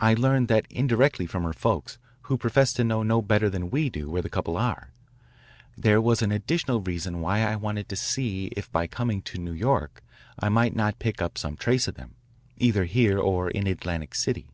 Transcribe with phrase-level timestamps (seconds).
[0.00, 3.90] I learned that indirectly from her folks, who profess to know no better than we
[3.90, 4.92] do where the couple are.
[5.76, 9.52] That was an additional reason why I wanted to see if by coming to New
[9.52, 10.02] York
[10.38, 12.14] I might not pick up some trace of them,
[12.56, 14.48] either here or in Atlantic City."